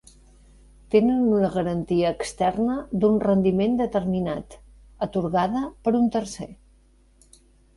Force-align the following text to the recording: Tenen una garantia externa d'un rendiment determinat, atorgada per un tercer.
Tenen 0.93 1.17
una 1.33 1.49
garantia 1.55 2.13
externa 2.15 2.77
d'un 3.03 3.19
rendiment 3.25 3.77
determinat, 3.83 4.57
atorgada 5.09 5.63
per 5.85 5.95
un 6.01 6.09
tercer. 6.17 6.53